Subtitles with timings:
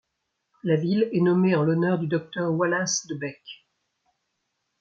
[0.63, 3.67] La ville est nommée en l'honneur du docteur Wallace De Beque.